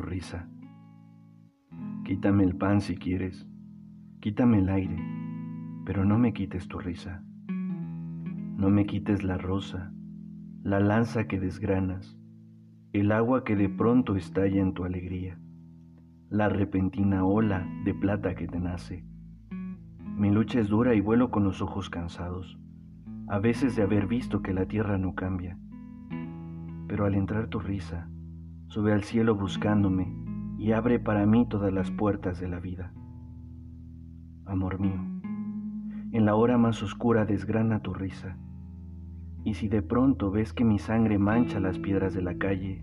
[0.00, 0.48] risa.
[2.04, 3.46] Quítame el pan si quieres,
[4.20, 4.96] quítame el aire,
[5.84, 7.22] pero no me quites tu risa.
[8.56, 9.92] No me quites la rosa,
[10.62, 12.16] la lanza que desgranas,
[12.92, 15.38] el agua que de pronto estalla en tu alegría,
[16.28, 19.04] la repentina ola de plata que te nace.
[20.16, 22.58] Mi lucha es dura y vuelo con los ojos cansados,
[23.28, 25.58] a veces de haber visto que la tierra no cambia.
[26.86, 28.08] Pero al entrar tu risa,
[28.72, 30.16] sube al cielo buscándome
[30.56, 32.90] y abre para mí todas las puertas de la vida.
[34.46, 34.98] Amor mío,
[36.12, 38.38] en la hora más oscura desgrana tu risa,
[39.44, 42.82] y si de pronto ves que mi sangre mancha las piedras de la calle,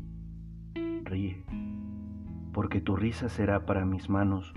[1.05, 1.43] ríe,
[2.53, 4.53] porque tu risa será para mis manos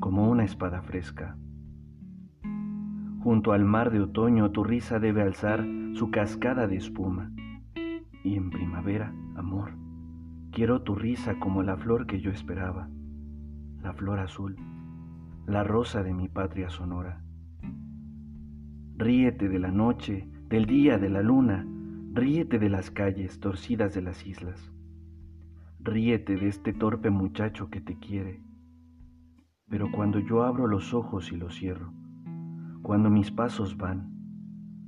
[0.00, 1.38] como una espada fresca.
[3.22, 7.30] Junto al mar de otoño tu risa debe alzar su cascada de espuma,
[8.24, 9.84] y en primavera, amor,
[10.54, 12.88] Quiero tu risa como la flor que yo esperaba,
[13.82, 14.54] la flor azul,
[15.48, 17.24] la rosa de mi patria sonora.
[18.96, 21.66] Ríete de la noche, del día, de la luna,
[22.12, 24.72] ríete de las calles torcidas de las islas.
[25.80, 28.40] Ríete de este torpe muchacho que te quiere.
[29.68, 31.92] Pero cuando yo abro los ojos y los cierro,
[32.82, 34.14] cuando mis pasos van,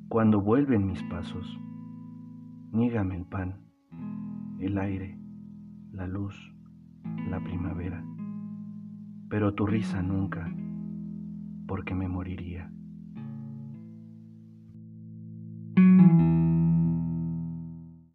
[0.09, 1.59] cuando vuelven mis pasos,
[2.71, 3.67] niégame el pan,
[4.61, 5.26] el aire,
[5.97, 6.35] la luz,
[7.31, 8.05] la primavera,
[9.31, 10.55] pero tu risa nunca,
[11.67, 12.71] porque me moriría.